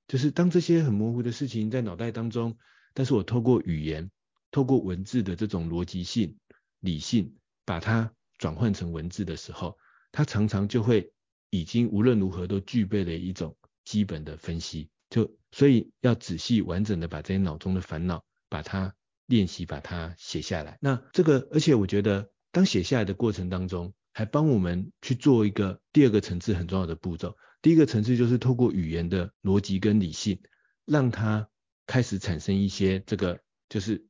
[0.07, 2.57] 就是当这些很模糊的事情在脑袋当中，
[2.93, 4.11] 但是我透过语言、
[4.51, 6.37] 透过文字的这种逻辑性、
[6.81, 9.77] 理性，把它转换成文字的时候，
[10.11, 11.13] 它常常就会
[11.49, 13.55] 已经无论如何都具备了一种
[13.85, 18.93] 基本的分析，就所以要仔细完整的把这些脑中的烦恼，把它
[19.25, 20.77] 练习，把它写下来。
[20.81, 22.29] 那这个，而且我觉得。
[22.55, 27.35] 当写下来的过程当中，还帮我们去做一个第二个层次很重要的步骤。
[27.61, 30.39] 第一个层次就是透过语言的逻辑跟理性，
[30.85, 31.49] 让它
[31.85, 34.07] 开始产生一些这个就是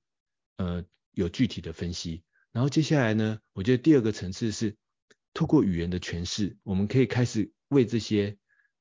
[0.58, 2.22] 呃有具体的分析。
[2.52, 4.76] 然后接下来呢，我觉得第二个层次是
[5.34, 8.38] 透过语言的诠释，我们可以开始为这些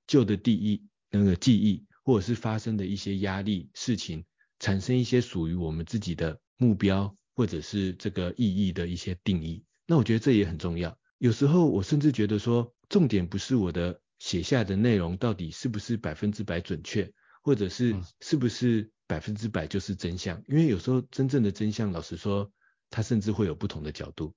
[0.06, 4.26] 旧的记忆那个记忆或者是发生的一些压力事情，
[4.58, 7.16] 产生一些属于我们自己的目标。
[7.34, 10.96] 或者是这个意义的一些定义，那我觉得这也很重要。
[11.18, 20.42] 有时候我甚至觉得说，重点不是我的写下的内容到底是不是百分之百准确，或者是是不是百分之百就是真相。
[20.46, 22.50] 因为有时候真正的真相，老实说，
[22.90, 24.34] 它甚至会有不同的角度。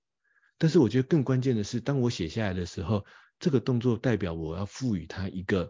[0.58, 3.06] 但是我觉得更关键的是，当我写下来的时候，
[3.40, 5.70] 这个动作代表我要赋予它一个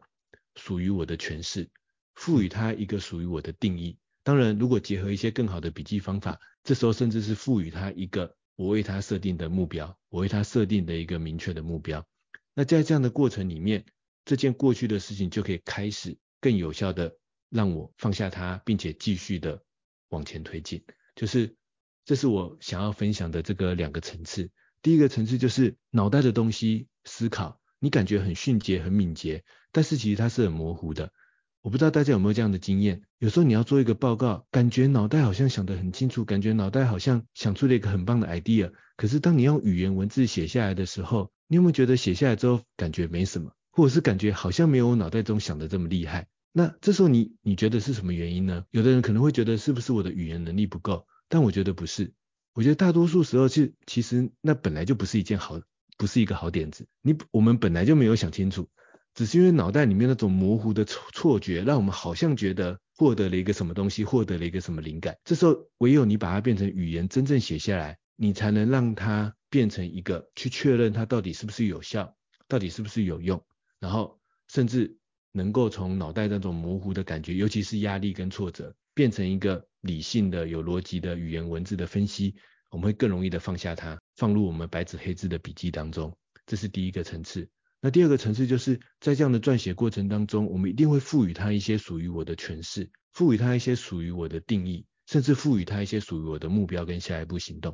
[0.56, 1.70] 属于我的诠释，
[2.16, 3.98] 赋予它一个属于我的定义。
[4.24, 12.06] 当然，如果结合一些更好的笔记方法，这时候甚至是赋予他一个我为他设定的目标，我为他设定的一个明确的目标。
[12.54, 13.86] 那在这样的过程里面，
[14.26, 17.16] 这件过去的事情就可以开始更有效的
[17.50, 19.64] 让我放下它，并且继续的
[20.10, 20.84] 往前推进。
[21.16, 21.56] 就是
[22.04, 24.52] 这是我想要分享的这个两个层次。
[24.82, 31.14] 第一个层次就是脑袋的东西思考，你感觉很迅捷、很敏捷，但是其实它是很模糊的。
[31.62, 46.28] 我不知道大家有没有这样的经验，有时候你要做一个报告，感觉脑袋好像想得很清楚，感觉脑袋好像想出了一个很棒的 idea，可是当你用语言文字写下来的时候，你有没有觉得写下来之后感觉没什么，或者是感觉好像没有我脑袋中想的这么厉害？
[46.52, 48.66] 那这时候你你觉得是什么原因呢？
[48.70, 52.14] 有的人可能会觉得是不是我的语言能力不够，但我觉得不是，
[52.54, 55.60] 我觉得大多数时候是其实那本来就不是一件好，
[55.98, 58.70] 不是一个好点子，你我们本来就没有想清楚。
[59.16, 65.16] 只是因为脑袋里面那种模糊的错错觉，让我们好像觉得获得了一个什么东西，获得了一个什么灵感。
[65.24, 72.16] 这时候唯有你把它变成语言，真正写下来，你才能让它变成一个去确认它到底是不是有效，
[72.48, 73.46] 到底是不是有用，
[73.80, 74.98] 然后甚至
[75.32, 82.36] 能够从脑袋那种模糊的感觉，尤其是压力跟挫折，变成一个理性的、有逻辑的语言文字的分析，
[82.72, 86.18] 我们会更容易的放下它，放入我们白纸黑字的笔记当中。
[86.48, 87.48] 这是第一个层次。
[87.88, 97.74] 那第二个层次就是在这样的撰写过程当中，我们一定会赋予它一些属于我的诠释，赋予它一些属于我的定义，甚至赋予它一些属于我的目标跟下一步行动。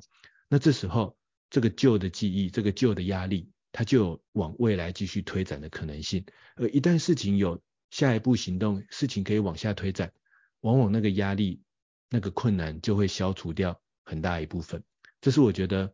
[0.49, 1.17] 那这时候，
[1.49, 6.23] 这个旧的记忆，这个旧的压力，它就有往未来继续推展的可能性。
[6.57, 7.59] 而一旦事情有
[7.89, 10.13] 下一步行动，事情可以往下推展，
[10.61, 11.63] 往往那个压力
[12.11, 14.83] 那个困难就会消除掉很大一部分。
[15.21, 15.91] 这是我觉得，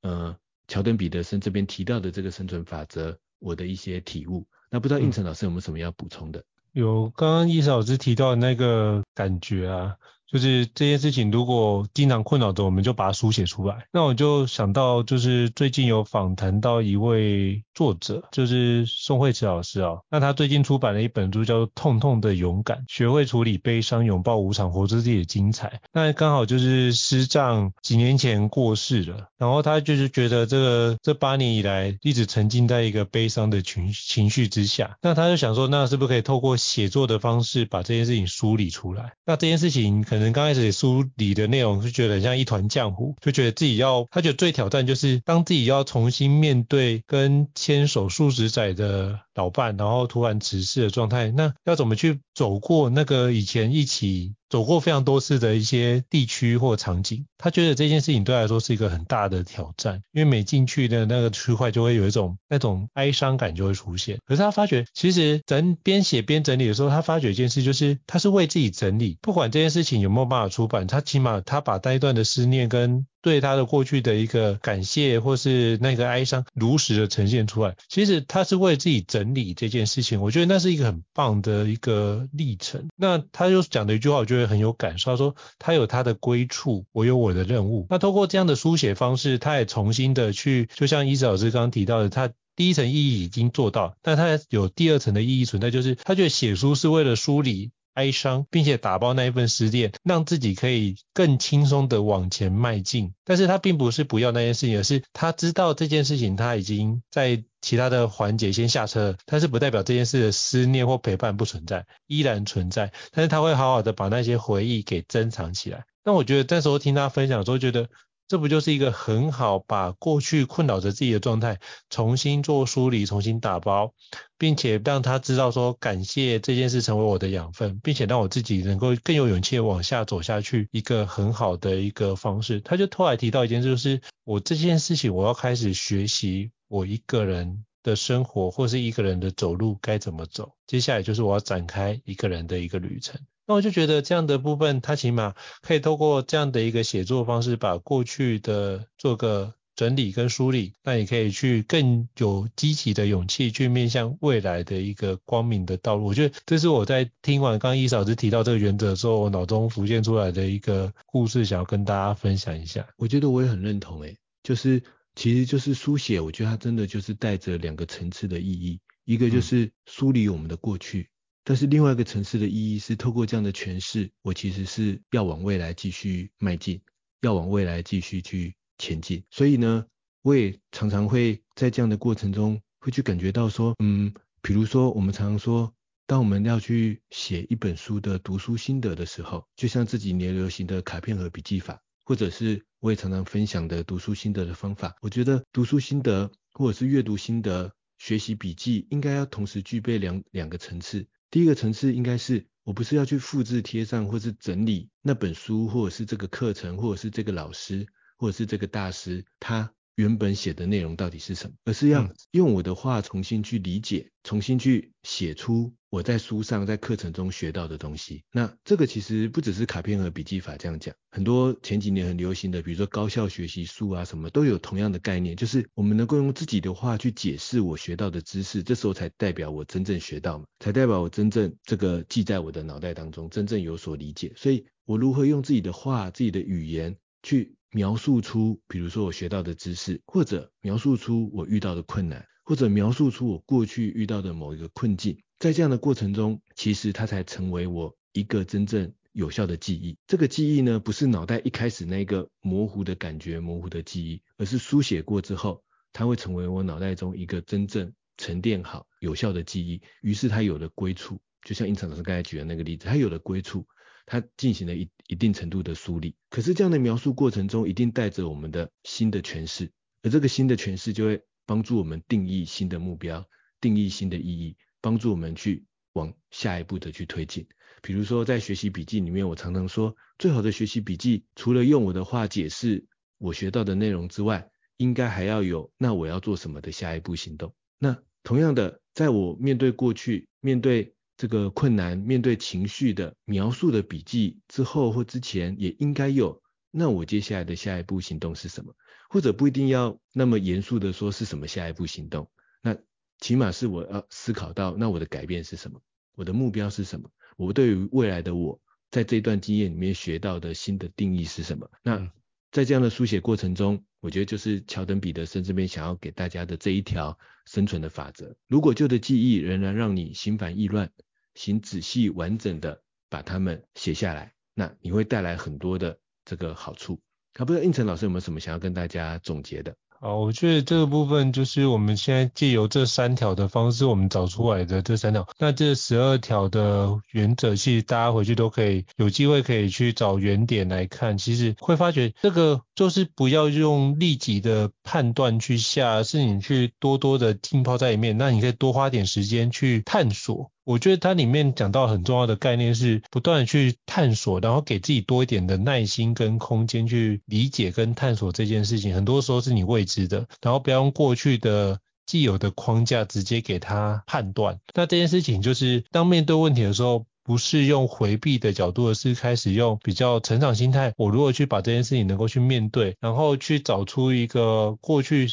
[0.00, 4.46] 呃，乔登·彼得森这边提到的这个生存法则，我的一些体悟。
[4.70, 6.44] 那不知道应成老师有没有什么要补充的？
[6.70, 9.96] 有，刚刚伊老师提到的那个感觉啊。
[10.30, 13.86] 就是这件事情，如果经常困扰着，我们就把它书写出来。
[13.92, 19.94] 那我就想到，就是最近有访谈到一位作者，就是宋慧慈老师啊。
[20.08, 25.68] 那他最近出版了一本书，叫做《痛痛的勇敢：学会处理悲伤，拥抱无常，活出自己的精彩》。
[25.92, 34.96] 那刚好就是师丈几年前过世了，然后他就是觉得这个这八年以来一直沉浸在一个悲伤的情情绪之下。
[35.02, 39.14] 那他就想说，那是不是可以透过写作的方式把这件事情梳理出来？
[39.26, 40.19] 那这件事情可能。
[40.20, 57.24] 可能刚开始梳理的内容是觉得很像一团浆糊，就觉得自己要，他觉得最挑战就是当自己要重新面对跟牵手数十载的老伴，然后突然辞世的状态，那要怎么去走过那个以前一起走过非常多次的一些地区或场景？
[57.38, 64.18] 他觉得这件事情对他来说是一个很大的挑战，因为每进去的那个区块就会有一种那种哀伤感就会出现。
[64.26, 73.06] 可是他发觉，其实整边写边整理的时候，他发觉一件事，就是他是为自己整理，不管这件事情有没有办法出版，他起码他把那一段的思念跟。
[73.22, 77.76] 对他的过去的一个感谢，或是那个哀伤，如实的呈现出来。
[77.88, 82.88] 其实他是为自己整理这件事情，我觉得那是一个很棒的一个历程。
[82.96, 85.10] 那他就讲的一句话，我觉得很有感受。
[85.10, 97.70] 他说：“他有他的归处，我有我的任务。”那透过这样的书写方式，他也重新的去，就像伊子老师刚刚提到的，他第一层意义已经做到，但他有第二层的意义存在，就是他觉得写书是为了梳理。
[97.94, 103.12] 哀伤，并且打包那一份思念，让自己可以更轻松的往前迈进。
[103.24, 112.92] 但是他并不是不要那件事情，而是他知道这件事情他已经在其他的环节先下车，但是不代表这件事的思念或陪伴不存在，依然存在。
[113.12, 115.84] 但是他会好好的把那些回忆给珍藏起来。
[116.04, 117.88] 那我觉得那时候听他分享的时候，觉得。
[118.30, 121.58] 这不就是一个很好把过去困扰着自己的状态
[121.88, 123.92] 重新做梳理、重新打包，
[124.38, 132.60] 并且让他知道说感谢这件事成为我的养分，并且让我自己能够更有勇气往下走下去，一个很好的一个方式。
[132.60, 140.52] 他就突然提到一件事，就是我这件事情我要开始学习我一个人的生活，或是一个人的走路该怎么走。
[140.68, 143.20] 接下来就是我要展开一个人的一个旅程。
[143.46, 156.04] 那我就觉得这样的部分，它起码可以透过这样的一个写作方式，把过去的做个整理跟梳理，那也可以去更有积极的勇气去面向未来的一个光明的道路。
[156.04, 162.86] 我觉得这是我在听完刚刚伊嫂子提到这个原则之后，我脑中浮现出来的一个故事，想要跟大家分享一下。
[162.96, 164.82] 我觉得我也很认同，诶，就是
[165.16, 171.00] 其实就是书写，我觉得它真的就是带着两个层次的意义，一个就是梳理我们的过去。
[171.00, 171.06] 嗯
[171.42, 176.80] 但是另外一个层次的意义是，透过这样的诠释，我其实是要往未来继续迈进，
[177.22, 179.24] 要往未来继续去前进。
[179.30, 179.86] 所以呢，
[180.22, 184.12] 我也常常会在这样的过程中，会去感觉到说，嗯，
[184.42, 185.74] 比如说我们常常说，
[186.06, 201.06] 当我们要去写一本书的读书心得的时候，就像这几年流行的卡片和笔记法，或者是我也常常分享的读书心得的方法，我觉得读书心得或者是阅读心得、学习笔记，应该要同时具备两两个层次。
[201.30, 218.22] 第一个层次应该是，我不是要去复制贴上，或是整理那本书，或者是这个课程，或者是这个老师，或者是这个大师，他原本写的内容到底是什么，而是要用我的话重新去理解，重新去写出我在书上、在课程中学到的东西。
[218.32, 234.32] 那这个其实不只是卡片和笔记法这样讲，很多前几年很流行的，比如说高效学习术啊什么，都有同样的概念，就是我们能够用自己的话去解释我学到的知识，这时候才代表我真正学到嘛，才代表我真正这个记在我的脑袋当中，真正有所理解。
[234.36, 249.96] 所以我如何用自己的话、自己的语言去描述出，比如说我学到的知识，或者描述出我遇到的困难，或者描述出我过去遇到的某一个困境，在这样的过程中，其实它才成为我一个真正有效的记忆。
[250.08, 255.62] 这个记忆呢，不是脑袋一开始那个模糊的感觉、模糊的记忆，而是书写过之后，
[255.92, 259.80] 它会成为我脑袋中一个真正沉淀好、有效的记忆。
[260.02, 263.64] 于是它有了归处，就像应成老师刚才举的那个例子，它有了归处。
[264.10, 269.70] 它进行了一一定程度的梳理，可是这样的描述过程中，一定带着我们的新的诠释，
[270.02, 273.24] 而这个新的诠释就会帮助我们定义新的目标，
[273.60, 277.46] 定义新的意义，帮助我们去往下一步的去推进。
[277.82, 282.84] 比如说在学习笔记里面，我常常说，最好的学习笔记，除了用我的话解释
[283.18, 287.54] 我学到的内容之外，应该还要有那我要做什么的下一步行动。
[287.78, 296.42] 那同样的，在我面对过去，面对这个困难、面对情绪的描述的笔记之后或之前也应该有。
[296.70, 298.74] 那我接下来的下一步行动是什么？
[299.10, 302.30] 或者不一定要那么严肃的说是什么下一步行动。
[302.62, 302.74] 那
[303.18, 305.82] 起码是我要思考到，那我的改变是什么？
[306.16, 307.10] 我的目标是什么？
[307.36, 308.58] 我对于未来的我，
[308.90, 311.70] 在这段经验里面学到的新的定义是什么？
[311.82, 312.10] 那
[312.50, 318.34] 在这样的书写过程中，我觉得就是乔登彼得森这边想要给大家的这一条生存的法则。
[318.48, 320.90] 如果旧的记忆仍然让你心烦意乱，
[321.34, 327.00] 请仔细完整的把它们写下来，那你会带来很多的这个好处。
[327.34, 329.74] 啊，不知道应成老师有没有什么想要跟大家总结的？
[330.02, 335.28] 好，我觉得这个部分就是我们现在借由这三条的方式，我们找出来的这三条。
[335.38, 350.50] 那这十二条的原则，其实大家回去都可以有机会可以去找原点来看，其实会发觉这个就是不要用立即的判断去下，是你去多多的浸泡在里面，那你可以多花点时间去探索。
[350.70, 358.94] 我觉得它里面讲到很重要的概念是不断的去探索，然后给自己多一点的耐心跟空间去理解跟探索这件事情。
[358.94, 364.60] 很多时候是你未知的，然后不要用过去的既有的框架直接给它判断。
[364.72, 370.92] 那这件事情就是当面对问题的时候，不是用回避的角度，而是开始用比较成长心态。
[370.96, 375.26] 我如何去把这件事情能够去面对，然后去找出一个过去。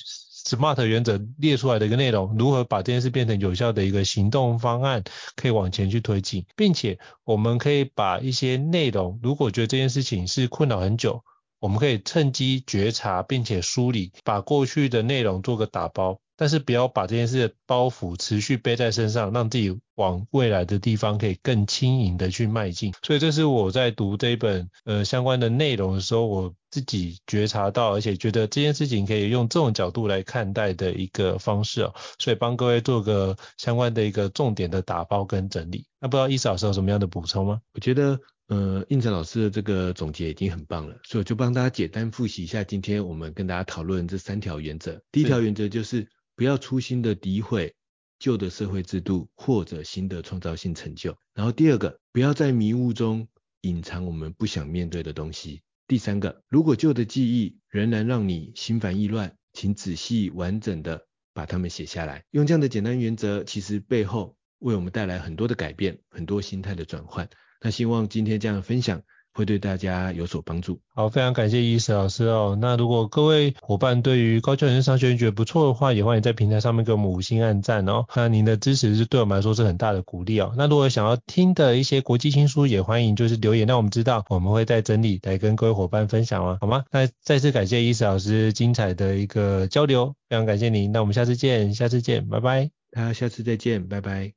[0.47, 5.03] SMART 原则列出来的一个内容，如何把这件事变成有效的一个行动方案，
[5.35, 11.21] 可以往前去推进，并且我们可以把一些内容，如果觉得这件事情是困扰很久，
[11.59, 16.21] 我们可以趁机觉察，并且梳理，把过去的内容做个打包。
[16.37, 22.93] 但是不要把这件事的包袱持续背在身上，让自己往未来的地方可以更轻盈的去迈进。
[23.01, 31.95] 所以这是我在读这一本呃相关的内容的时候，我自己觉察到，而且觉得这件事情可以用这种角度来看待的一个方式哦。
[32.19, 35.87] 所以帮各位做个相关的一个重点的打包跟整理。
[35.99, 37.59] 那不知道伊斯老师有什么样的补充吗？
[37.73, 45.01] 我觉得呃应成老师的这个总结已经很棒了，所以我就帮大家简单复习一下今天我们跟大家讨论这三条原则。
[45.11, 46.07] 第一条原则就是。
[46.37, 47.73] 不要粗心的诋毁
[48.19, 51.17] 旧的社会制度或者新的创造性成就。
[51.33, 53.27] 然后第二个，不要在迷雾中
[53.61, 55.63] 隐藏我们不想面对的东西。
[55.87, 62.23] 第三个，如果旧的记忆仍然让你心烦意乱，请仔细完整的把它们写下来。
[62.29, 67.27] 用这样的简单原则，其实背后为我们带来很多的改变，很多心态的转换。
[67.61, 69.01] 那希望今天这样的分享。
[69.37, 70.79] 会对大家有所帮助。
[70.95, 72.57] 好，非常感谢伊斯老师哦。
[72.59, 78.05] 那如果各位伙伴对于高效人生商学院觉得不错的话，也欢迎在平台上面给我们五星按赞哦。
[78.15, 80.51] 那您的支持是对我们来说是很大的鼓励哦。
[80.57, 86.83] 那如果想要听的一些国际新书，也欢迎就是留言让我们知道，我们会再整理来跟各位伙伴分享哦，好吗？
[86.91, 90.91] 那再次感谢伊斯老师精彩的一个交流，非常感谢您。
[90.91, 92.71] 那我们下次见，下次见，拜拜。
[92.91, 94.31] 大家下次再见，拜拜。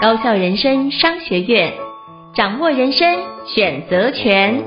[0.00, 1.93] 高效人生商学院。
[2.34, 3.06] 掌握人生
[3.46, 4.60] 选择权。